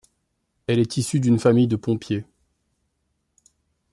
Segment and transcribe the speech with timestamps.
[0.65, 2.25] Elle est issue d'une famille de pompiers.